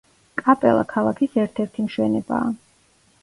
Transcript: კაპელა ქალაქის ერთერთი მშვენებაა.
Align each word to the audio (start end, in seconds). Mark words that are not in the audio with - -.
კაპელა 0.39 0.85
ქალაქის 0.93 1.37
ერთერთი 1.43 1.85
მშვენებაა. 1.89 2.51